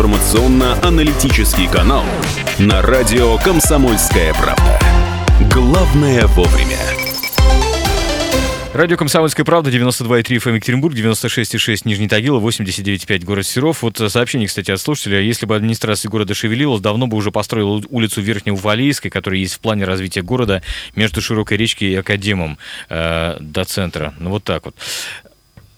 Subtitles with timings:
[0.00, 2.04] информационно-аналитический канал
[2.58, 4.80] на радио «Комсомольская правда».
[5.52, 6.78] Главное вовремя.
[8.72, 13.82] Радио «Комсомольская правда», 92,3 FM Екатеринбург, 96,6 Нижний Тагил, 89,5 город Серов.
[13.82, 15.20] Вот сообщение, кстати, от слушателя.
[15.20, 19.84] Если бы администрация города шевелилась, давно бы уже построила улицу Верхнеуфалейской, которая есть в плане
[19.84, 20.62] развития города
[20.96, 22.56] между Широкой речкой и Академом
[22.88, 24.14] э, до центра.
[24.18, 24.74] Ну, вот так вот.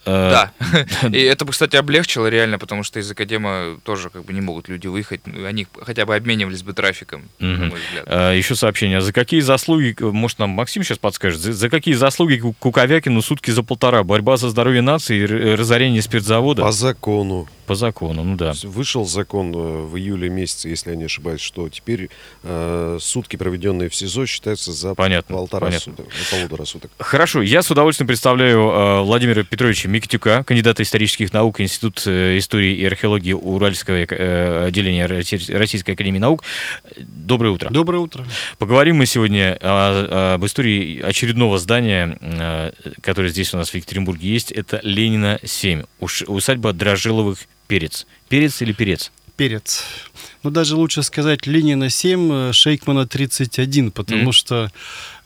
[0.05, 0.53] Да.
[1.12, 4.69] И это бы, кстати, облегчило реально, потому что из Академа тоже как бы не могут
[4.69, 5.20] люди выехать.
[5.47, 8.05] Они хотя бы обменивались бы трафиком, на мой взгляд.
[8.07, 9.01] А, Еще сообщение.
[9.01, 13.62] За какие заслуги, может, нам Максим сейчас подскажет, за, какие заслуги Ку- Куковякину сутки за
[13.62, 14.02] полтора?
[14.02, 16.62] Борьба за здоровье нации, р- разорение спиртзавода?
[16.62, 17.48] По закону.
[17.72, 18.52] По закону, ну да.
[18.64, 22.10] Вышел закон э, в июле месяце, если я не ошибаюсь, что теперь
[22.42, 25.92] э, сутки, проведенные в СИЗО, считаются за Понятно, полтора понятно.
[25.96, 26.90] суток, за полутора суток.
[26.98, 32.74] Хорошо, я с удовольствием представляю э, Владимира Петровича Микитюка, кандидата исторических наук, Институт э, истории
[32.76, 36.45] и археологии Уральского э, отделения Росси- Российской академии наук.
[36.98, 37.70] Доброе утро.
[37.70, 38.26] Доброе утро.
[38.59, 44.29] Поговорим мы сегодня о- об истории очередного здания, э, которое здесь у нас в Екатеринбурге
[44.29, 44.52] есть.
[44.52, 48.07] Это Ленина 7, уш- усадьба Дрожжиловых Перец.
[48.29, 49.10] Перец или перец?
[49.37, 49.85] Перец.
[50.43, 54.32] Ну, даже лучше сказать Ленина 7, э, Шейкмана 31, потому Мгм.
[54.32, 54.71] что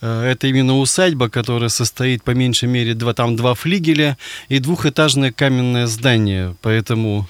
[0.02, 4.16] э, это именно усадьба, которая состоит по меньшей мере два, там два флигеля
[4.48, 6.54] и двухэтажное каменное здание.
[6.62, 7.28] Поэтому,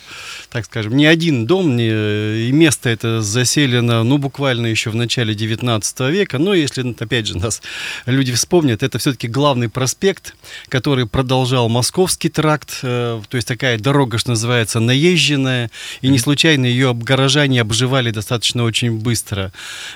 [0.56, 5.34] так скажем, ни один дом не, и место это заселено, ну, буквально еще в начале
[5.34, 6.38] 19 века.
[6.38, 7.60] Но если, опять же, нас
[8.06, 10.34] люди вспомнят, это все-таки главный проспект,
[10.70, 16.64] который продолжал Московский тракт, э, то есть такая дорога, что называется, наезженная, и не случайно
[16.64, 19.52] ее горожане обживали достаточно очень быстро.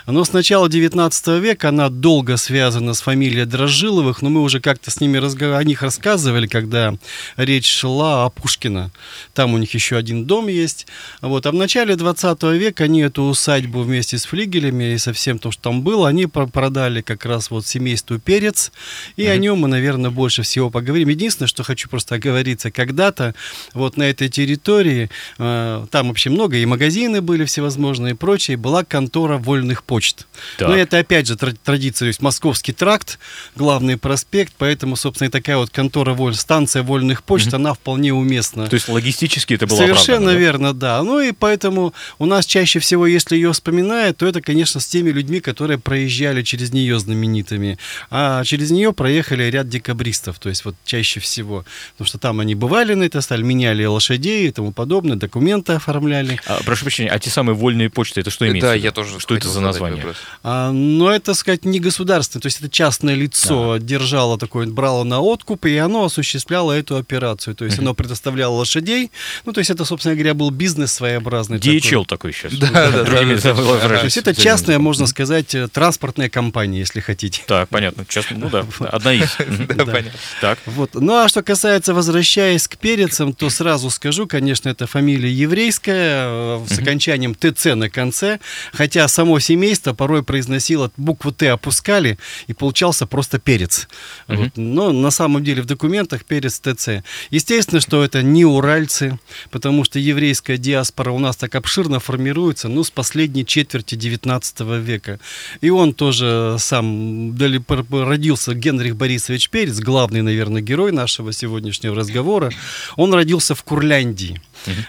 [0.06, 4.90] Но с начала 19 века она долго связана с фамилией Дрожжиловых, но мы уже как-то
[4.90, 6.92] с ними разго- о них рассказывали, когда
[7.38, 8.90] речь шла о Пушкина.
[9.32, 10.86] Там у них еще один дом есть.
[11.20, 11.46] Вот.
[11.46, 15.50] А в начале 20 века они эту усадьбу вместе с флигелями и со всем то,
[15.50, 18.72] что там было, они про- продали как раз вот семейству Перец.
[19.16, 21.08] И о нем мы, наверное, больше всего поговорим.
[21.08, 23.34] Единственное, что хочу просто оговориться, когда-то
[23.74, 28.84] вот на этой территории, э, там вообще много, и магазины были всевозможные и прочее, была
[28.84, 30.26] контора вольных почт.
[30.58, 30.68] Так.
[30.68, 33.18] Но это опять же тра- традиция, то есть Московский тракт,
[33.56, 38.66] главный проспект, поэтому, собственно, и такая вот контора воль, станция вольных почт, она вполне уместна.
[38.66, 40.50] То есть логистически это было Совершенно оправдано, да?
[40.50, 41.02] верно, да.
[41.02, 45.10] Ну и поэтому у нас чаще всего, если ее вспоминают, то это, конечно, с теми
[45.10, 47.78] людьми, которые проезжали через нее знаменитыми.
[48.10, 51.64] А через нее проехали ряд декабристов, то есть вот чаще всего.
[51.92, 56.40] Потому что там они бывали на этой стали, меняли лошадей и тому подобное, документы оформляли.
[56.46, 58.70] А, прошу прощения, а те самые вольные почты, это что имеется?
[58.70, 60.04] Да, я тоже Что это за название?
[60.42, 65.20] А, но это, сказать, не государственное, то есть это частное лицо держало такое, брало на
[65.20, 67.54] откуп, и оно осуществляло эту операцию.
[67.54, 69.10] То есть оно предоставляло лошадей.
[69.44, 71.58] Ну, то есть это, собственно говоря, был бизнес своеобразный.
[71.58, 71.78] такой.
[71.78, 72.54] DHL такой сейчас.
[72.54, 73.04] Да, да, да.
[73.04, 77.42] То есть это частная, можно сказать, э, транспортная компания, если хотите.
[77.46, 78.04] Так, понятно.
[78.08, 79.36] Сейчас, ну да, одна из.
[79.70, 80.12] Да, понятно.
[80.40, 80.58] Так.
[80.66, 80.94] Вот.
[80.94, 86.66] Ну а что касается, возвращаясь к перецам, то сразу скажу, конечно, это фамилия еврейская, э,
[86.68, 88.40] с окончанием ТЦ на конце,
[88.72, 93.88] хотя само семейство порой произносило, букву Т опускали, и получался просто перец.
[94.28, 94.56] Вот.
[94.56, 97.02] Но на самом деле в документах перец ТЦ.
[97.30, 99.18] Естественно, что это не уральцы,
[99.50, 105.18] потому что еврейская диаспора у нас так обширно формируется, ну, с последней четверти 19 века.
[105.60, 112.52] И он тоже сам родился Генрих Борисович Перец, главный, наверное, герой нашего сегодняшнего разговора.
[112.96, 114.40] Он родился в Курляндии.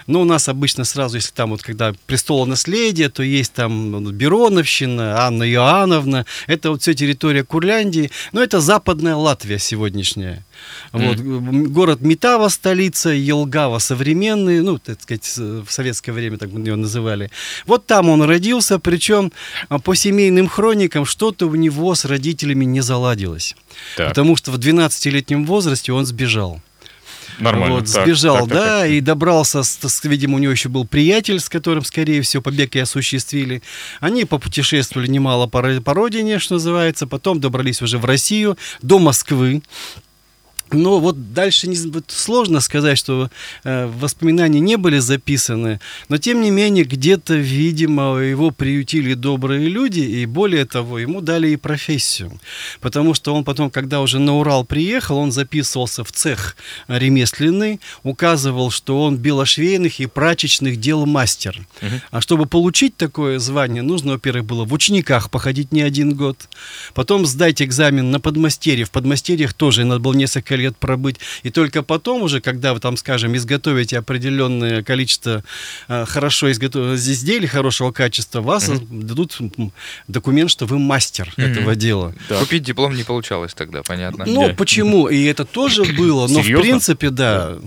[0.06, 5.26] Но у нас обычно сразу, если там вот когда престолонаследие, то есть там ну, Бероновщина,
[5.26, 6.26] Анна Иоанновна.
[6.46, 8.10] Это вот все территория Курляндии.
[8.32, 10.44] Но это западная Латвия сегодняшняя.
[10.92, 16.76] Вот, м, город Метава, столица, Елгава современный, ну, так сказать, в советское время так ее
[16.76, 17.30] называли.
[17.66, 19.32] Вот там он родился, причем
[19.68, 23.56] а, по семейным хроникам что-то у него с родителями не заладилось.
[23.96, 24.08] Так.
[24.08, 26.60] Потому что в 12-летнем возрасте он сбежал.
[27.38, 27.76] Нормально.
[27.76, 28.90] Вот, Так, сбежал, так, так, да, так.
[28.90, 32.80] и добрался, с, видимо, у него еще был приятель, с которым, скорее всего, побег и
[32.80, 33.62] осуществили.
[34.00, 39.62] Они попутешествовали немало по, по родине, что называется, потом добрались уже в Россию, до Москвы.
[40.72, 41.76] Но вот дальше не,
[42.08, 43.30] сложно сказать, что
[43.64, 50.00] э, воспоминания не были записаны, но тем не менее где-то, видимо, его приютили добрые люди,
[50.00, 52.40] и более того, ему дали и профессию.
[52.80, 56.56] Потому что он потом, когда уже на Урал приехал, он записывался в цех
[56.88, 61.66] ремесленный, указывал, что он белошвейных и прачечных дел мастер.
[62.10, 66.48] А чтобы получить такое звание, нужно, во-первых, было в учениках походить не один год,
[66.94, 68.84] потом сдать экзамен на подмастерье.
[68.84, 71.16] В подмастерьях тоже надо было несколько лет пробыть.
[71.42, 75.44] И только потом уже, когда вы там, скажем, изготовите определенное количество
[75.88, 79.02] э, хорошо изготовленных изделий хорошего качества, вас mm-hmm.
[79.02, 79.38] дадут
[80.08, 81.50] документ, что вы мастер mm-hmm.
[81.50, 82.14] этого дела.
[82.28, 82.38] Да.
[82.38, 84.24] Купить диплом не получалось тогда, понятно.
[84.26, 84.54] Ну, да.
[84.54, 85.08] почему?
[85.08, 86.58] И это тоже было, но Серьезно?
[86.58, 87.58] в принципе, да.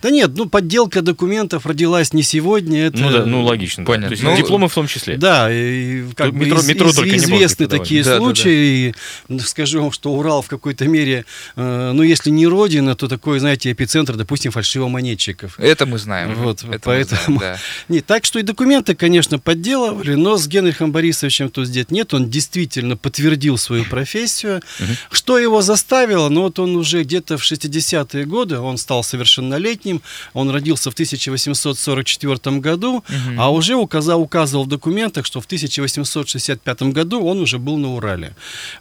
[0.00, 2.86] Да нет, ну, подделка документов родилась не сегодня.
[2.86, 2.98] Это...
[2.98, 3.84] Ну, да, ну, логично.
[3.84, 4.08] Понятно.
[4.08, 5.16] То есть ну, дипломы в том числе.
[5.16, 8.92] Да, и как метро, бы из, метро из, только известны такие да, случаи.
[9.28, 9.42] Да, да.
[9.42, 11.24] И скажу вам, что Урал в какой-то мере,
[11.56, 15.58] э, ну, если не родина, то такой, знаете, эпицентр, допустим, фальшивомонетчиков.
[15.58, 16.34] Это мы знаем.
[16.34, 17.38] Вот, это поэтому...
[17.38, 17.58] Знаем, да.
[17.88, 22.14] Не, так что и документы, конечно, подделывали, но с Генрихом Борисовичем тут здесь нет.
[22.14, 24.62] Он действительно подтвердил свою профессию.
[25.10, 26.28] Что его заставило?
[26.28, 30.02] Ну, вот он уже где-то в 60-е годы, он стал совершеннолетним,
[30.32, 33.04] он родился в 1844 году,
[33.38, 38.34] а уже указал, указывал в документах, что в 1865 году он уже был на Урале.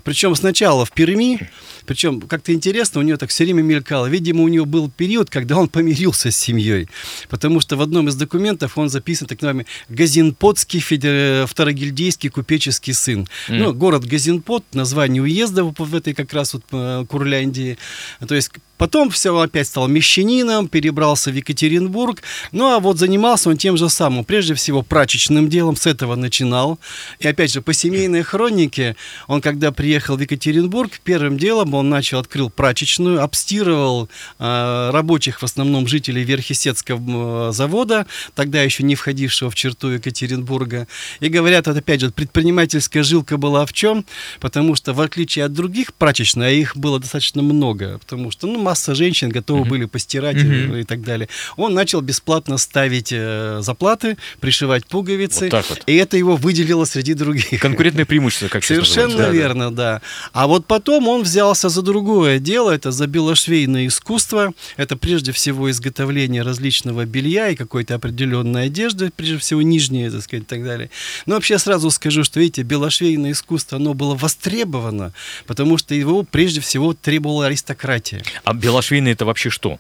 [0.04, 1.50] Причем сначала в Перми,
[1.86, 4.08] причем как-то интересно, у него так все время мелькало.
[4.08, 6.88] Видимо, у него был период, когда он помирился с семьей,
[7.30, 11.48] потому что в одном из документов он записан так называемый Газинпотский федер...
[11.48, 13.28] второгильдейский купеческий сын.
[13.48, 13.58] Mm.
[13.58, 17.78] Ну, город Газинпот, название уезда в этой как раз вот э, Курляндии.
[18.28, 18.52] То есть
[18.82, 22.24] Потом все опять стал мещанином, перебрался в Екатеринбург.
[22.52, 24.26] Ну а вот занимался он тем же самым.
[24.26, 26.80] Прежде всего прачечным делом, с этого начинал.
[27.20, 28.96] И опять же, по семейной хронике,
[29.28, 35.46] он когда приехал в Екатеринбург, первым делом он начал, открыл прачечную, обстирывал э, рабочих, в
[35.46, 40.88] основном жителей Верхесецкого э, завода, тогда еще не входившего в черту Екатеринбурга.
[41.20, 44.06] И говорят, вот опять же, предпринимательская жилка была в чем?
[44.40, 48.71] Потому что в отличие от других прачечных, а их было достаточно много, потому что, ну,
[48.72, 49.70] масса женщин готовы mm-hmm.
[49.70, 50.78] были постирать mm-hmm.
[50.78, 51.28] и, и так далее.
[51.58, 55.84] Он начал бесплатно ставить э, заплаты, пришивать пуговицы, вот вот.
[55.88, 57.60] и это его выделило среди других.
[57.60, 59.94] Конкурентное преимущество, как Совершенно да, верно, да.
[59.96, 60.02] да.
[60.32, 65.70] А вот потом он взялся за другое дело, это за белошвейное искусство, это прежде всего
[65.70, 70.90] изготовление различного белья и какой-то определенной одежды, прежде всего нижние, так сказать, и так далее.
[71.26, 75.12] Но вообще сразу скажу, что, видите, белошвейное искусство, оно было востребовано,
[75.46, 78.24] потому что его прежде всего требовала аристократия.
[78.46, 79.80] А белошвейный это вообще что?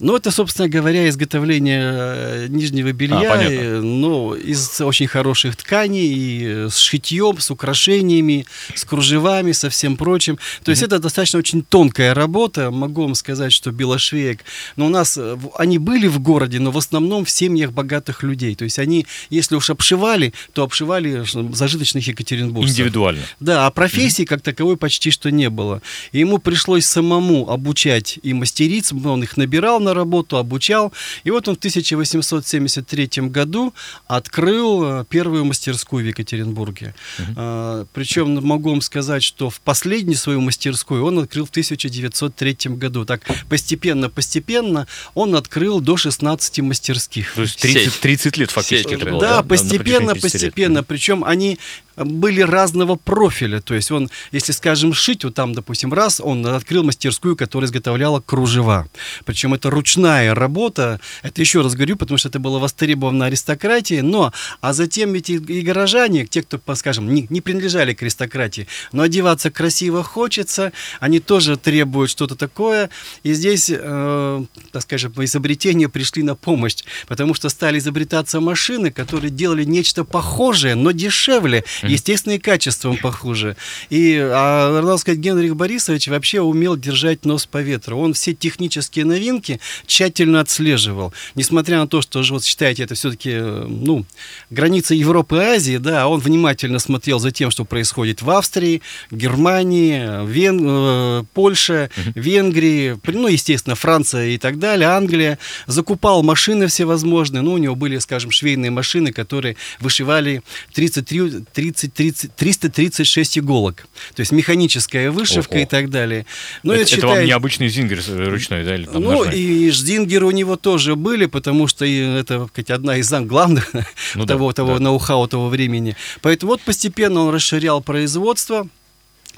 [0.00, 6.12] Ну, это, собственно говоря, изготовление э, нижнего белья, а, э, ну, из очень хороших тканей,
[6.12, 10.38] и э, с шитьем, с украшениями, с кружевами, со всем прочим.
[10.64, 10.86] То есть mm-hmm.
[10.86, 12.70] это достаточно очень тонкая работа.
[12.70, 14.40] Могу вам сказать, что белошвеек,
[14.76, 15.18] но у нас
[15.56, 18.54] они были в городе, но в основном в семьях богатых людей.
[18.54, 21.24] То есть они, если уж обшивали, то обшивали
[21.54, 22.74] зажиточных екатеринбургцев.
[22.74, 23.22] Индивидуально.
[23.40, 24.26] Да, а профессии mm-hmm.
[24.26, 25.80] как таковой почти что не было.
[26.10, 30.92] И ему пришлось самому обучать и мастериц, он их набирал, набирал на работу, обучал.
[31.24, 33.72] И вот он в 1873 году
[34.06, 36.94] открыл э, первую мастерскую в Екатеринбурге.
[37.18, 37.26] Угу.
[37.36, 43.04] А, причем могу вам сказать, что в последнюю свою мастерскую он открыл в 1903 году.
[43.04, 47.34] Так постепенно-постепенно он открыл до 16 мастерских.
[47.34, 48.88] То есть 30, 30 лет фактически.
[48.88, 50.82] Сеть, это было, да, постепенно-постепенно.
[50.82, 51.58] Причем они
[51.96, 53.60] были разного профиля.
[53.60, 58.20] То есть он, если, скажем, шить, вот там, допустим, раз, он открыл мастерскую, которая изготовляла
[58.20, 58.88] кружева.
[59.24, 61.00] Причем это ручная работа.
[61.22, 64.02] Это еще раз говорю, потому что это было востребовано аристократией.
[64.02, 69.02] Но, а затем эти и горожане, те, кто, скажем, не, не принадлежали к аристократии, но
[69.02, 72.90] одеваться красиво хочется, они тоже требуют что-то такое.
[73.22, 76.76] И здесь, э, так скажем, изобретения пришли на помощь,
[77.06, 83.56] потому что стали изобретаться машины, которые делали нечто похожее, но дешевле естественные качеством похуже.
[83.90, 87.98] И, а, надо сказать, Генрих Борисович вообще умел держать нос по ветру.
[87.98, 91.12] Он все технические новинки тщательно отслеживал.
[91.34, 94.04] Несмотря на то, что, вот считаете, это все-таки, ну,
[94.50, 100.26] граница Европы и Азии, да, он внимательно смотрел за тем, что происходит в Австрии, Германии,
[100.26, 100.60] Вен...
[100.62, 105.38] Э, Польше, Венгрии, ну, естественно, Франция и так далее, Англия.
[105.66, 110.42] Закупал машины всевозможные, ну, у него были, скажем, швейные машины, которые вышивали
[110.74, 113.86] 33, 30 30, 30, 336 иголок.
[114.14, 115.62] То есть механическая вышивка Ого.
[115.62, 116.26] и так далее.
[116.62, 118.74] Ну, это, это, это вам необычный зингер ручной, да?
[118.74, 119.38] Или там ну, ножной?
[119.38, 123.72] и зингеры у него тоже были, потому что это сказать, одна из главных
[124.14, 124.80] ну, того, да, того да.
[124.80, 125.96] ноу-хау того времени.
[126.20, 128.68] Поэтому вот постепенно он расширял производство.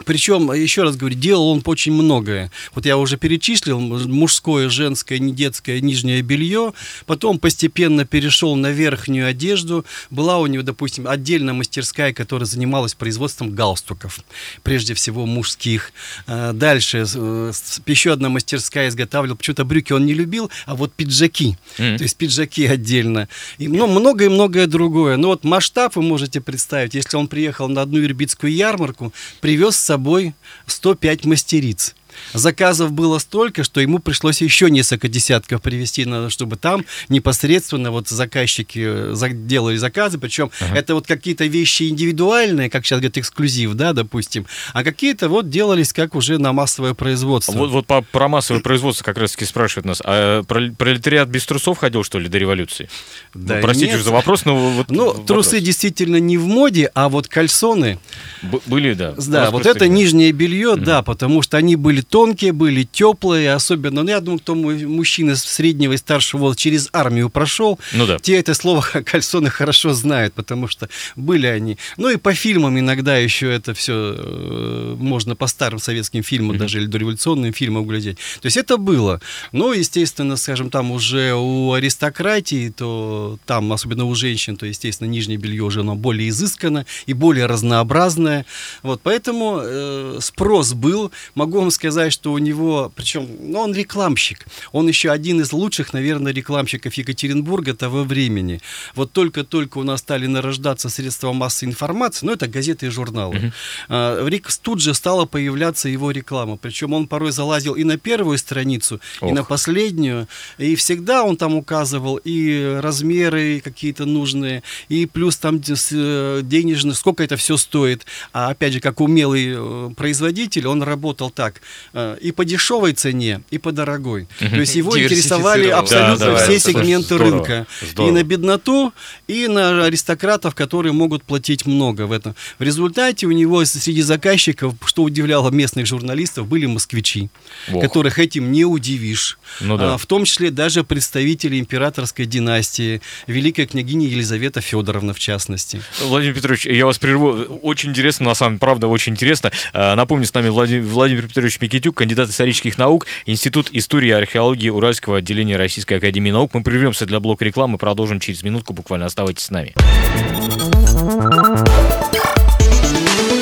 [0.05, 2.51] Причем, еще раз говорю, делал он очень многое.
[2.75, 6.73] Вот я уже перечислил мужское, женское, не детское, нижнее белье.
[7.07, 9.85] Потом постепенно перешел на верхнюю одежду.
[10.11, 14.21] Была у него, допустим, отдельная мастерская, которая занималась производством галстуков.
[14.63, 15.93] Прежде всего мужских.
[16.27, 17.53] А, дальше э,
[17.87, 19.37] еще одна мастерская изготавливала.
[19.37, 21.57] Почему-то брюки он не любил, а вот пиджаки.
[21.79, 21.97] Mm-hmm.
[21.99, 23.29] То есть пиджаки отдельно.
[23.59, 25.17] И ну, многое-многое другое.
[25.17, 26.95] Но вот масштаб вы можете представить.
[26.95, 30.35] Если он приехал на одну ирбитскую ярмарку, привез с собой
[30.67, 31.95] 105 мастериц.
[32.33, 38.83] Заказов было столько, что ему пришлось еще несколько десятков привезти, чтобы там непосредственно вот заказчики
[38.85, 40.77] э, делали заказы, причем ага.
[40.77, 45.93] это вот какие-то вещи индивидуальные, как сейчас говорят, эксклюзив, да, допустим, а какие-то вот делались
[45.93, 47.53] как уже на массовое производство.
[47.53, 52.05] Вот, вот по, про массовое производство как раз-таки спрашивают нас, а пролетариат без трусов ходил,
[52.05, 52.89] что ли, до революции?
[53.35, 54.05] Да ну, простите нет.
[54.05, 55.27] за вопрос, но вот Ну, вопрос.
[55.27, 57.99] трусы действительно не в моде, а вот кальсоны...
[58.43, 59.15] Б- были, да.
[59.17, 60.85] Да, вот это нижнее белье, mm-hmm.
[60.85, 65.93] да, потому что они были тонкие, были теплые, особенно, ну, я думаю, кто мужчина среднего
[65.93, 68.19] и старшего возраста через армию прошел, ну, да.
[68.19, 71.79] те это слово кальсоны хорошо знают, потому что были они.
[71.97, 76.59] Ну и по фильмам иногда еще это все э, можно по старым советским фильмам, mm-hmm.
[76.59, 78.19] даже или дореволюционным фильмам глядеть.
[78.41, 79.21] То есть это было.
[79.53, 85.39] Ну, естественно, скажем, там уже у аристократии, то там, особенно у женщин, то, естественно, нижнее
[85.39, 88.47] белье уже оно более изысканно и более разнообразное.
[88.83, 91.11] Вот, поэтому э, спрос был.
[91.35, 94.47] Могу вам сказать, что у него, причем, ну, он рекламщик.
[94.73, 98.61] Он еще один из лучших, наверное, рекламщиков Екатеринбурга того времени.
[98.95, 103.37] Вот только-только у нас стали нарождаться средства массовой информации, ну, это газеты и журналы.
[103.37, 103.53] Uh-huh.
[103.89, 104.31] А,
[104.63, 106.57] тут же стала появляться его реклама.
[106.57, 109.31] Причем он порой залазил и на первую страницу, Ох.
[109.31, 110.29] и на последнюю.
[110.59, 117.23] И всегда он там указывал и размеры какие-то нужные, и плюс там э, денежно, сколько
[117.23, 118.07] это все стоит.
[118.33, 121.61] А опять же, как умелый э, производитель, он работал так.
[121.97, 124.27] Э, и по дешевой цене, и по дорогой.
[124.39, 127.67] То есть его интересовали абсолютно да, все сегменты здорово, рынка.
[127.83, 128.11] Здорово.
[128.11, 128.93] И на бедноту,
[129.29, 132.35] и на аристократов, которые могут платить много в этом.
[132.59, 137.31] В результате у него среди заказчиков, что удивляло местных журналистов, были москвичи,
[137.73, 137.81] Ох.
[137.81, 139.39] которых этим не удивишь.
[139.61, 139.95] Ну, да.
[139.95, 145.81] а, в том числе даже представители императорской династии, великая княгиня Елизавета Федоровна в частности.
[146.01, 147.31] Владимир Петрович, я вас прерву.
[147.63, 149.53] Очень интересно, на самом деле, правда, очень интересно.
[149.73, 154.69] А, напомню, с нами Владимир, Владимир Петрович Микитюк, кандидат исторических наук, Институт истории и археологии
[154.69, 156.53] Уральского отделения Российской Академии Наук.
[156.53, 159.73] Мы прервемся для блока рекламы, продолжим через минутку, буквально оставайтесь с нами.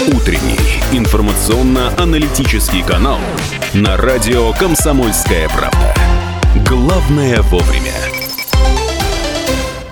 [0.07, 0.57] Утренний
[0.97, 3.19] информационно-аналитический канал
[3.75, 5.93] на радио «Комсомольская правда».
[6.65, 8.22] Главное вовремя.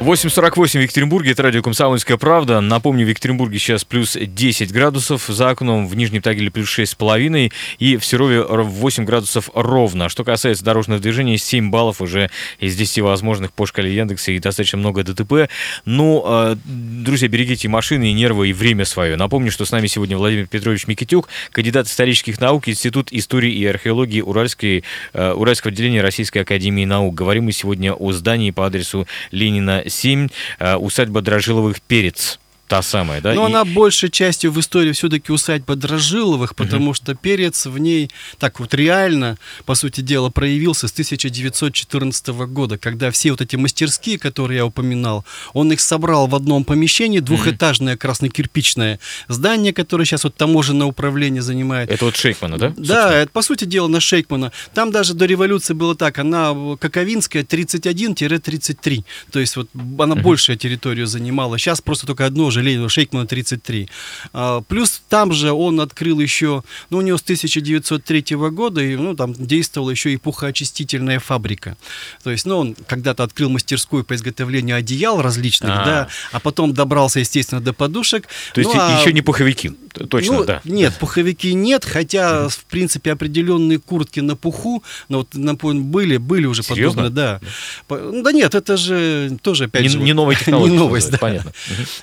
[0.01, 2.63] 8.48 в Екатеринбурге, это радио «Комсомольская правда».
[2.63, 7.97] Напомню, в Екатеринбурге сейчас плюс 10 градусов, за окном в Нижнем Тагиле плюс 6,5 и
[7.99, 10.09] в Серове 8 градусов ровно.
[10.09, 12.31] Что касается дорожного движения, 7 баллов уже
[12.61, 15.51] из 10 возможных по шкале Яндекса и достаточно много ДТП.
[15.85, 19.17] Ну, э, друзья, берегите машины, и нервы, и время свое.
[19.17, 24.23] Напомню, что с нами сегодня Владимир Петрович Микитюк, кандидат исторических наук, Институт истории и археологии
[24.23, 27.15] Уральской, э, Уральского отделения Российской Академии Наук.
[27.15, 30.29] Говорим мы сегодня о здании по адресу Ленина 7,
[30.59, 32.39] э, усадьба Дрожиловых Перец
[32.71, 33.35] та самая, да?
[33.35, 33.47] Но и...
[33.47, 36.95] она большей частью в истории все-таки усадьба Дрожжиловых, потому uh-huh.
[36.95, 43.11] что перец в ней так вот реально, по сути дела, проявился с 1914 года, когда
[43.11, 47.99] все вот эти мастерские, которые я упоминал, он их собрал в одном помещении, двухэтажное uh-huh.
[47.99, 51.91] красно-кирпичное здание, которое сейчас вот таможенное управление занимает.
[51.91, 52.73] Это вот Шейкмана, да?
[52.77, 54.53] Да, это по сути дела на Шейкмана.
[54.75, 60.23] Там даже до революции было так, она Коковинская 31-33, то есть вот она uh-huh.
[60.23, 61.59] большая территорию занимала.
[61.59, 63.89] Сейчас просто только одно же Ленина Шейкмана 33.
[64.33, 69.15] А, плюс там же он открыл еще, ну, у него с 1903 года, и, ну,
[69.15, 71.77] там действовала еще и пухоочистительная фабрика.
[72.23, 75.85] То есть, ну, он когда-то открыл мастерскую по изготовлению одеял различных, А-а-а.
[75.85, 78.29] да, а потом добрался, естественно, до подушек.
[78.55, 79.01] То есть, ну, а...
[79.01, 80.61] еще не пуховики, точно, ну, да.
[80.65, 86.47] Нет, пуховики нет, хотя, в принципе, определенные куртки на пуху, но вот, напомню, были, были
[86.47, 87.05] уже Серьезно?
[87.05, 87.41] подобные,
[87.89, 88.23] да.
[88.23, 89.99] Да нет, это же тоже, опять не, же...
[89.99, 90.73] Не новая технология.
[90.73, 91.19] не новость, да.
[91.19, 91.53] Понятно.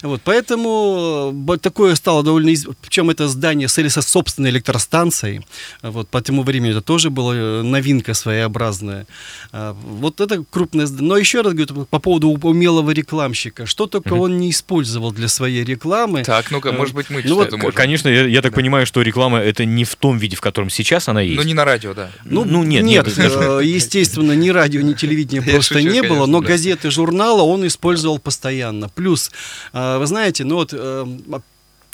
[0.01, 2.49] Вот, поэтому э, такое стало довольно...
[2.49, 2.67] Из...
[2.81, 5.45] Причем это здание с со собственной электростанцией.
[5.81, 9.07] Вот, по тому времени это тоже была э, новинка своеобразная.
[9.51, 11.07] А, вот это крупное здание.
[11.07, 13.65] Но еще раз говорю, по поводу умелого рекламщика.
[13.65, 14.19] Что только mm-hmm.
[14.19, 16.23] он не использовал для своей рекламы.
[16.23, 17.71] Так, ну-ка, может быть, мы ну, вот, можем.
[17.77, 18.55] Конечно, я, я так да.
[18.55, 21.37] понимаю, что реклама это не в том виде, в котором сейчас она есть.
[21.37, 22.09] Ну, не на радио, да.
[22.25, 22.83] Ну, ну нет.
[22.83, 27.65] Нет, нет э, естественно, ни радио, ни телевидения просто не было, но газеты, журналы он
[27.67, 28.89] использовал постоянно.
[28.89, 29.31] Плюс,
[29.73, 31.05] вы знаете, ну вот э,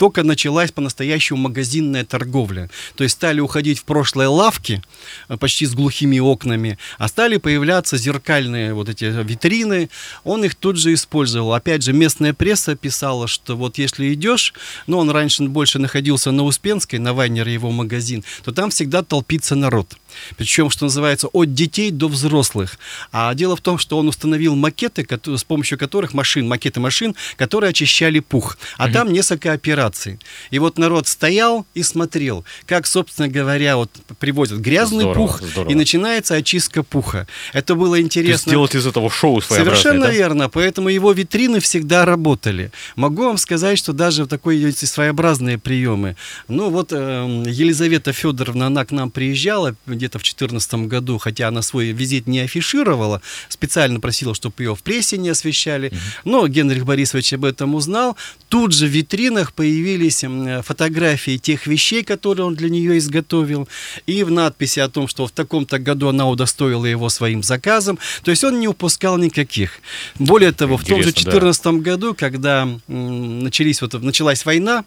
[0.03, 2.69] только началась по-настоящему магазинная торговля.
[2.97, 4.81] То есть стали уходить в прошлые лавки,
[5.29, 9.89] э, почти с глухими окнами, а стали появляться зеркальные вот эти витрины.
[10.25, 11.53] Он их тут же использовал.
[11.53, 14.53] Опять же, местная пресса писала, что вот если идешь,
[14.87, 19.55] ну, он раньше больше находился на Успенской, на Вайнере его магазин, то там всегда толпится
[19.55, 19.95] народ.
[20.37, 22.77] Причем, что называется, от детей до взрослых.
[23.11, 25.05] А дело в том, что он установил макеты,
[25.37, 28.57] с помощью которых машин, макеты машин, которые очищали пух.
[28.77, 28.93] А угу.
[28.93, 30.19] там несколько операций.
[30.51, 35.71] И вот народ стоял и смотрел, как, собственно говоря, вот привозят грязный здорово, пух, здорово.
[35.71, 37.27] и начинается очистка пуха.
[37.53, 38.49] Это было интересно.
[38.49, 40.11] Сделать из этого шоу Совершенно да?
[40.11, 40.49] верно.
[40.49, 42.71] Поэтому его витрины всегда работали.
[42.95, 46.15] Могу вам сказать, что даже в такой эти своеобразные приемы.
[46.47, 51.61] Ну вот э, Елизавета Федоровна, она к нам приезжала где-то в 2014 году, хотя она
[51.61, 55.87] свой визит не афишировала, специально просила, чтобы ее в прессе не освещали.
[55.87, 55.97] Угу.
[56.25, 58.17] Но Генрих Борисович об этом узнал.
[58.49, 60.25] Тут же в витринах появились
[60.65, 63.67] фотографии тех вещей, которые он для нее изготовил,
[64.05, 67.97] и в надписи о том, что в таком-то году она удостоила его своим заказом.
[68.23, 69.79] То есть он не упускал никаких.
[70.19, 71.71] Более того, Интересно, в том же 2014 да.
[71.71, 74.83] году, когда начались, вот, началась война,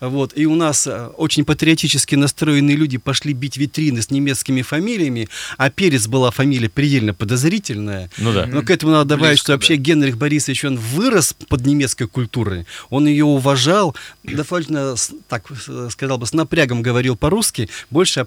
[0.00, 5.28] вот, и у нас э, очень патриотически настроенные люди пошли бить витрины с немецкими фамилиями,
[5.56, 8.10] а Перец была фамилия предельно подозрительная.
[8.18, 8.46] Ну да.
[8.46, 9.82] Но к этому надо добавить, Близко, что вообще да.
[9.82, 14.94] Генрих Борисович, он вырос под немецкой культурой, он ее уважал, довольно,
[15.28, 18.26] так э, сказал бы, с напрягом говорил по-русски, больше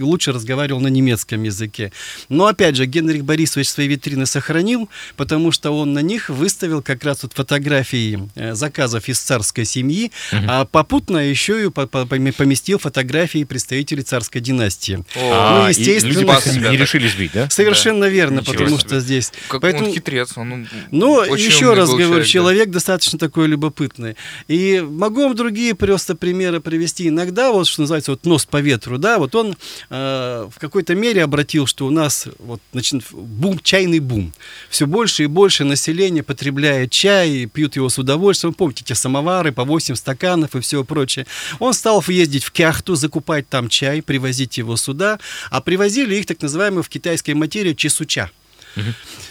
[0.00, 1.92] лучше разговаривал на немецком языке.
[2.28, 7.04] Но опять же, Генрих Борисович свои витрины сохранил, потому что он на них выставил как
[7.04, 10.42] раз вот фотографии э, заказов из царской семьи, угу.
[10.48, 15.04] а попутно еще и поместил фотографии представителей царской династии.
[15.16, 17.48] О, ну, естественно, люди не решились бить, да?
[17.50, 18.08] Совершенно да.
[18.08, 18.88] верно, Ничего потому себе.
[18.88, 19.32] что здесь...
[19.48, 19.88] Как Поэтому...
[19.88, 22.72] он хитрец, он Ну, еще раз говорю, человек, человек да.
[22.74, 24.16] достаточно такой любопытный.
[24.48, 27.08] И могу вам другие просто примеры привести.
[27.08, 29.56] Иногда, вот что называется, вот нос по ветру, да, вот он
[29.90, 34.32] э, в какой-то мере обратил, что у нас вот значит, бум, чайный бум.
[34.68, 38.54] Все больше и больше населения потребляет чай, пьют его с удовольствием.
[38.54, 41.26] Помните, те самовары по 8 стаканов и все прочее.
[41.58, 45.18] Он стал ездить в Кяхту, закупать там чай, привозить его сюда,
[45.50, 48.30] а привозили их так называемую в китайской материи чесуча.
[48.76, 48.86] Угу.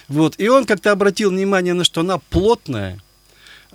[0.10, 0.40] Вот.
[0.40, 3.00] И он как-то обратил внимание на что она плотная,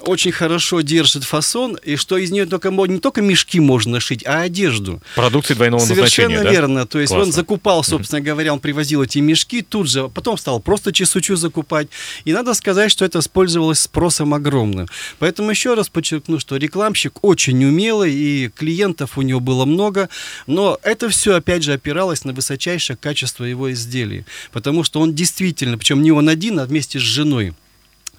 [0.03, 4.43] очень хорошо держит фасон, и что из нее только, не только мешки можно шить, а
[4.43, 5.03] одежду.
[5.15, 6.81] Продукции двойного Совершенно назначения, верно.
[6.81, 6.87] Да?
[6.87, 7.27] То есть Классно.
[7.27, 11.89] он закупал, собственно говоря, он привозил эти мешки тут же, потом стал просто чесучу закупать.
[12.25, 14.87] И надо сказать, что это использовалось спросом огромным.
[15.19, 20.09] Поэтому еще раз подчеркну, что рекламщик очень умелый, и клиентов у него было много,
[20.47, 24.25] но это все, опять же, опиралось на высочайшее качество его изделий.
[24.53, 27.55] Потому что он действительно, причем не он один, а вместе с женой,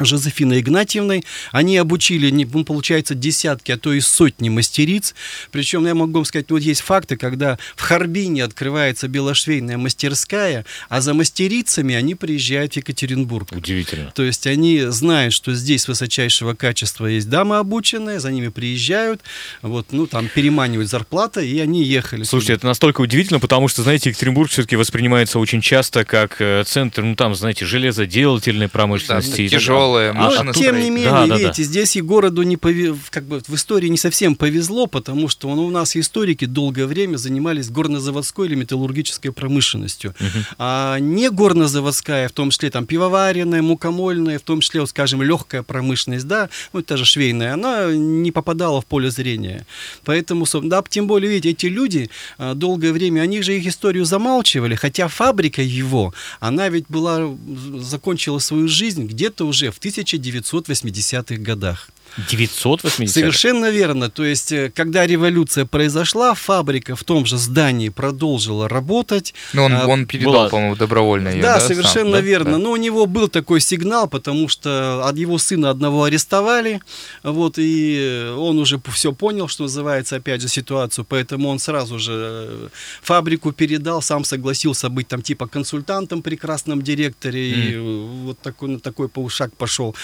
[0.06, 1.24] Жозефиной Игнатьевной.
[1.52, 5.16] Они обучили, ну, получается, десятки, а то и сотни мастериц.
[5.52, 11.02] Причем, я могу вам сказать, вот есть факты, когда в Харбине открывается белошвейная мастерская, а
[11.02, 13.50] за мастерицами они приезжают в Екатеринбург.
[13.52, 14.12] Удивительно.
[14.12, 19.22] То есть они знают, что здесь высочайшего качества есть дамы обученные, за ними приезжают,
[19.62, 22.24] вот, ну, там переманивают зарплата, и они ехали.
[22.24, 22.58] Слушайте, сюда.
[22.58, 27.16] это настолько удивительно, потому что, знаете, Екатеринбург все-таки воспринимается очень часто как э, центр, ну,
[27.16, 29.48] там, знаете, железоделательной промышленности.
[29.48, 30.44] Да, тяжелый машина.
[30.46, 31.64] Но, тем не менее, да, видите, да.
[31.64, 32.96] здесь и городу не пове...
[33.10, 37.18] как бы в истории не совсем повезло, потому что ну, у нас историки долгое время
[37.18, 40.16] занимались горнозаводской или металлургической промышленностью.
[40.20, 40.44] Угу.
[40.58, 45.64] А не горнозаводская, в том числе там пивоваренная, мукомольная, в том числе, вот, скажем, легкая
[45.64, 49.66] промышленность, да, ну, та же швейная, она не попадала в поле зрения.
[50.04, 54.76] Поэтому, да, тем более, видите, эти люди а, долгое время, они же их историю замалчивали,
[54.76, 57.36] хотя фабрика его, она ведь была,
[57.80, 61.90] закончила свою жизнь где-то уже в в 1980-х годах.
[62.30, 64.10] 980 Совершенно верно.
[64.10, 69.34] То есть, э, когда революция произошла, фабрика в том же здании продолжила работать.
[69.54, 70.50] Но он, а, он передал, была...
[70.50, 71.60] по-моему, добровольно ее, да?
[71.60, 72.52] Да, совершенно сам, верно.
[72.54, 72.58] Да?
[72.58, 76.82] Но у него был такой сигнал, потому что от его сына одного арестовали,
[77.24, 82.14] вот, и он уже все понял, что называется, опять же, ситуацию, поэтому он сразу же
[82.16, 82.68] э,
[83.02, 87.72] фабрику передал, сам согласился быть там типа консультантом при красном директоре, mm.
[87.72, 87.78] и
[88.26, 89.96] вот такой, такой шаг пошел.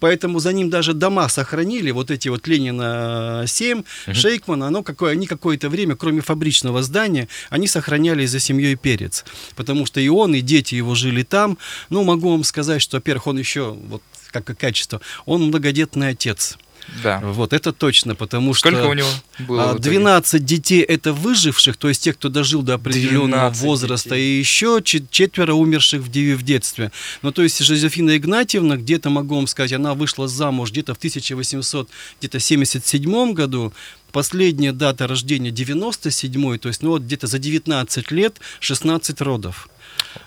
[0.00, 4.14] Поэтому за ним даже дома сохранились сохранили вот эти вот Ленина 7, угу.
[4.14, 9.24] Шейкман, оно какое, они какое-то время, кроме фабричного здания, они сохранялись за семьей Перец.
[9.56, 11.58] Потому что и он, и дети его жили там.
[11.90, 16.56] Ну, могу вам сказать, что, во-первых, он еще, вот как и качество, он многодетный отец.
[17.02, 17.20] Да.
[17.22, 18.88] Вот это точно, потому Сколько что...
[18.88, 19.08] у него
[19.40, 19.76] было?
[19.78, 24.36] 12 детей это выживших, то есть тех, кто дожил до определенного возраста, детей.
[24.36, 26.92] и еще четверо умерших в, в детстве.
[27.22, 33.32] Ну, то есть Жозефина Игнатьевна, где-то, могу вам сказать, она вышла замуж где-то в 1877
[33.32, 33.72] году,
[34.12, 39.68] последняя дата рождения 97 то есть ну вот где-то за 19 лет 16 родов.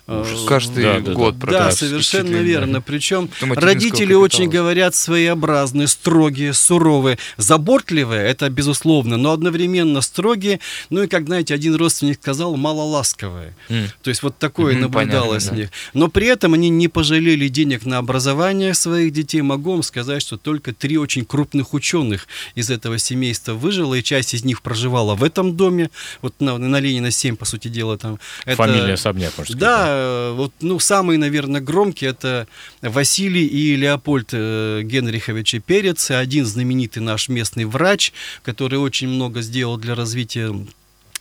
[0.08, 0.46] Ужас.
[0.48, 2.80] Каждый да, год да, да, совершенно верно.
[2.80, 10.60] Причем родители очень говорят своеобразные, строгие, суровые, заботливые, это безусловно, но одновременно строгие.
[10.92, 13.56] Ну и, как знаете, один родственник сказал, малоласковые.
[13.70, 13.88] Mm.
[14.04, 15.70] То есть вот такое mm-hmm, наблюдалось понятно, с них.
[15.70, 16.00] Да.
[16.00, 19.42] Но при этом они не пожалели денег на образование своих детей.
[19.42, 24.36] Могу вам сказать, что только три очень крупных ученых из этого семейства выжило, и часть
[24.36, 25.90] из них проживала в этом доме,
[26.22, 27.98] вот на, на Ленина 7, по сути дела.
[27.98, 28.20] Там.
[28.46, 29.60] Это, Фамилия особняк, можно сказать.
[29.60, 32.48] Да, Э, вот, ну, самые, наверное, громкие это
[32.82, 39.78] Василий и Леопольд э, Генрихович Перец, один знаменитый наш местный врач, который очень много сделал
[39.78, 40.54] для развития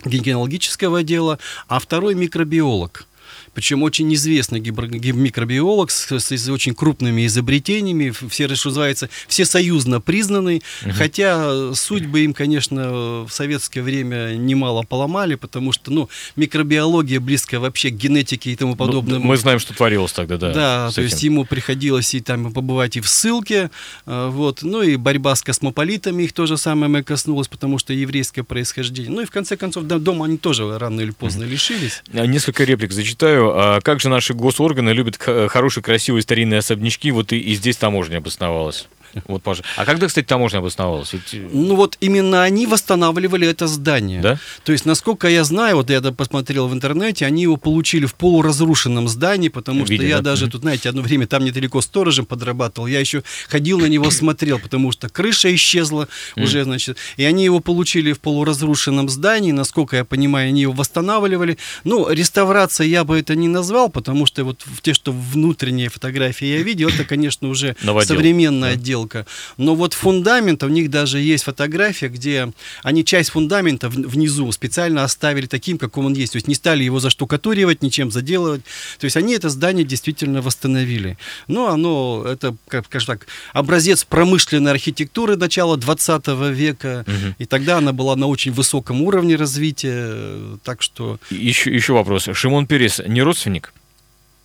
[0.03, 3.07] генеалогического дела, а второй микробиолог
[3.55, 10.91] причем очень известный микробиолог с, с очень крупными изобретениями, все, что называется, всесоюзно признанный, угу.
[10.93, 17.89] хотя судьбы им, конечно, в советское время немало поломали, потому что, ну, микробиология близкая вообще
[17.89, 19.19] к генетике и тому подобное.
[19.19, 20.53] Ну, мы знаем, что творилось тогда, да.
[20.53, 23.71] Да, то есть ему приходилось и там побывать и в ссылке,
[24.05, 29.11] э, вот, ну и борьба с космополитами их тоже самое коснулось, потому что еврейское происхождение.
[29.11, 32.03] Ну и в конце концов, дома они тоже рано или поздно лишились.
[32.11, 33.44] Несколько реплик зачитаю.
[33.53, 38.17] А как же наши госорганы любят хорошие, красивые старинные особнячки, вот и, и здесь таможня
[38.17, 38.87] обосновалась.
[39.27, 39.65] Вот, пожалуйста.
[39.77, 41.13] А когда, кстати, таможня обосновалась?
[41.13, 41.33] Ведь...
[41.33, 44.21] Э, ну вот именно они восстанавливали это здание.
[44.21, 44.39] Да?
[44.63, 49.07] То есть, насколько я знаю, вот я посмотрел в интернете, они его получили в полуразрушенном
[49.07, 50.31] здании, потому Виде, что я да?
[50.31, 54.59] даже тут, знаете, одно время там недалеко сторожем подрабатывал, я еще ходил на него, смотрел,
[54.59, 60.05] потому что крыша исчезла уже, значит, и они его получили в полуразрушенном здании, насколько я
[60.05, 61.57] понимаю, они его восстанавливали.
[61.83, 66.61] Ну, реставрация я бы это не назвал, потому что вот те, что внутренние фотографии я
[66.61, 68.15] видел, это, конечно, уже Новодел.
[68.15, 69.25] современный отдел отделка.
[69.57, 72.51] Но вот фундамент, у них даже есть фотография, где
[72.83, 76.33] они часть фундамента внизу специально оставили таким, каком он есть.
[76.33, 78.61] То есть не стали его заштукатуривать, ничем заделывать.
[78.99, 81.17] То есть они это здание действительно восстановили.
[81.47, 87.05] Но оно, это, как скажем так, образец промышленной архитектуры начала 20 века.
[87.07, 87.35] Угу.
[87.39, 90.57] И тогда она была на очень высоком уровне развития.
[90.63, 91.19] Так что...
[91.29, 92.29] Еще, еще вопрос.
[92.33, 93.73] Шимон Перес не родственник?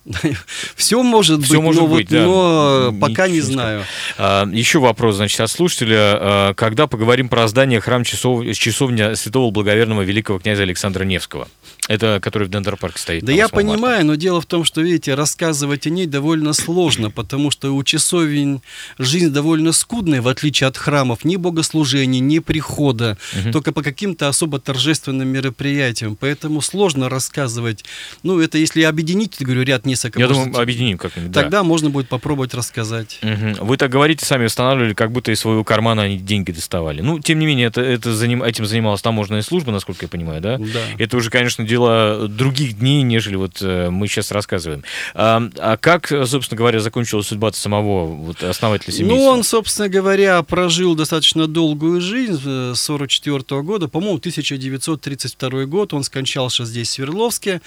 [0.75, 2.25] Все может Все быть, может но, быть, вот, да.
[2.25, 3.85] но пока не знаю.
[4.17, 5.97] А, еще вопрос, значит, от слушателя.
[5.99, 11.47] А, когда поговорим про здание храм часов, часовня святого благоверного великого князя Александра Невского?
[11.87, 13.23] Это который в Дендер-парке стоит.
[13.23, 14.03] Да я понимаю, марта.
[14.05, 18.61] но дело в том, что, видите, рассказывать о ней довольно сложно, потому что у часовень
[18.99, 21.25] жизнь довольно скудная, в отличие от храмов.
[21.25, 23.51] Ни богослужений, ни прихода, угу.
[23.51, 26.15] только по каким-то особо торжественным мероприятиям.
[26.15, 27.83] Поэтому сложно рассказывать.
[28.21, 30.19] Ну, это если объединить, говорю, ряд несколько...
[30.19, 31.63] Я может, думаю, объединим как-нибудь, Тогда да.
[31.63, 33.19] можно будет попробовать рассказать.
[33.23, 33.65] Угу.
[33.65, 37.01] Вы так говорите, сами устанавливали, как будто из своего кармана они деньги доставали.
[37.01, 40.57] Ну, тем не менее, это, это заним, этим занималась таможенная служба, насколько я понимаю, да?
[40.57, 40.79] Да.
[40.99, 44.83] Это уже, конечно, дело других дней, нежели вот э, мы сейчас рассказываем.
[45.13, 49.15] А, а как, собственно говоря, закончилась судьба самого вот, основателя семейства?
[49.15, 52.41] Ну, он, собственно говоря, прожил достаточно долгую жизнь
[52.73, 57.61] с 44 -го года, по-моему, 1932 год, он скончался здесь, в Свердловске.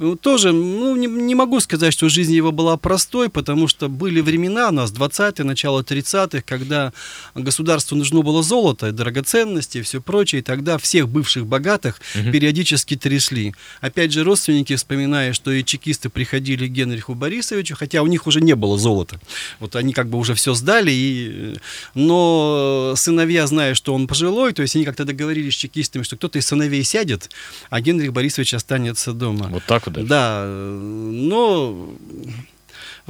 [0.00, 4.22] Ну, тоже, ну, не, не могу сказать, что жизнь его была простой, потому что были
[4.22, 6.94] времена у нас, 20-е, начало 30-х, когда
[7.34, 12.32] государству нужно было золото, драгоценности и все прочее, и тогда всех бывших богатых угу.
[12.32, 13.54] периодически трясли.
[13.82, 18.40] Опять же, родственники, вспоминая, что и чекисты приходили к Генриху Борисовичу, хотя у них уже
[18.40, 19.20] не было золота.
[19.58, 21.56] Вот они как бы уже все сдали, и...
[21.92, 26.38] но сыновья, зная, что он пожилой, то есть они как-то договорились с чекистами, что кто-то
[26.38, 27.28] из сыновей сядет,
[27.68, 29.48] а Генрих Борисович останется дома.
[29.50, 30.06] Вот так вот даже?
[30.06, 31.94] Да, но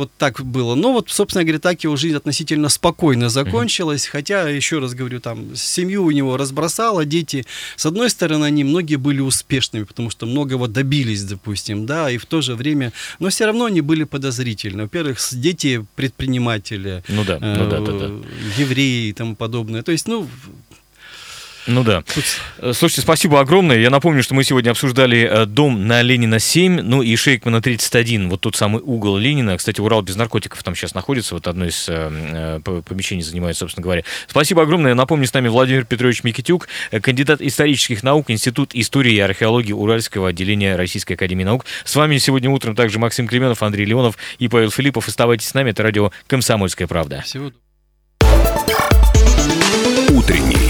[0.01, 0.75] вот так было.
[0.75, 4.07] Но вот, собственно говоря, так его жизнь относительно спокойно закончилась.
[4.07, 4.13] Mm-hmm.
[4.13, 7.45] Хотя, еще раз говорю, там семью у него разбросало, дети.
[7.77, 12.25] С одной стороны, они многие были успешными, потому что многого добились, допустим, да, и в
[12.25, 14.85] то же время, но все равно они были подозрительны.
[14.85, 18.11] Во-первых, дети предприниматели, ну да, ну да, да, да.
[18.57, 19.83] евреи и тому подобное.
[19.83, 20.27] То есть, ну,
[21.67, 22.03] ну да.
[22.03, 22.77] Тут...
[22.77, 23.79] Слушайте, спасибо огромное.
[23.79, 28.29] Я напомню, что мы сегодня обсуждали э, дом на Ленина 7, ну и Шейкмана 31,
[28.29, 29.57] вот тот самый угол Ленина.
[29.57, 33.83] Кстати, Урал без наркотиков там сейчас находится, вот одно из э, э помещений занимает, собственно
[33.83, 34.05] говоря.
[34.27, 34.95] Спасибо огромное.
[34.95, 40.29] Напомню, с нами Владимир Петрович Микитюк, э, кандидат исторических наук, Институт истории и археологии Уральского
[40.29, 41.67] отделения Российской Академии Наук.
[41.85, 45.09] С вами сегодня утром также Максим Клеменов, Андрей Леонов и Павел Филиппов.
[45.09, 47.23] Оставайтесь с нами, это радио «Комсомольская правда».
[47.23, 47.53] Всего
[50.11, 50.70] Утренний